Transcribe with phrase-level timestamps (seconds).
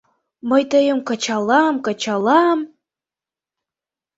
[0.49, 2.59] Мый тыйым кычалам, кычалам...